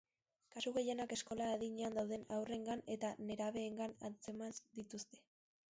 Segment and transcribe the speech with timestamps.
[0.53, 5.25] Kasu gehienak eskola adinean dauden haurrengan edo nerabeengan atzeman dituzte.